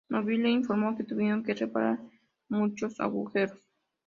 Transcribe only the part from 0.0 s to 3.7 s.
Nobile informó que tuvieron que reparar muchos agujeros.